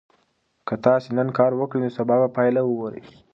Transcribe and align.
که 0.67 0.75
تاسي 0.83 1.09
نن 1.17 1.29
کار 1.37 1.51
وکړئ 1.55 1.79
نو 1.83 1.89
سبا 1.97 2.15
به 2.21 2.27
پایله 2.35 2.61
وګورئ. 2.65 3.01